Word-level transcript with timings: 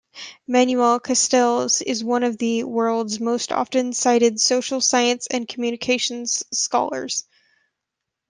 Manuel 0.47 0.99
Castells 0.99 1.83
is 1.85 2.03
one 2.03 2.23
of 2.23 2.39
the 2.39 2.63
world's 2.63 3.19
most 3.19 3.51
often-cited 3.51 4.41
social 4.41 4.81
science 4.81 5.27
and 5.29 5.47
communications 5.47 6.41
scholars. 6.51 7.25